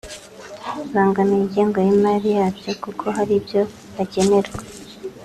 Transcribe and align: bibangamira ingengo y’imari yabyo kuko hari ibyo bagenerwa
bibangamira 0.75 1.37
ingengo 1.45 1.77
y’imari 1.85 2.29
yabyo 2.37 2.71
kuko 2.83 3.05
hari 3.15 3.33
ibyo 3.39 3.61
bagenerwa 3.95 4.59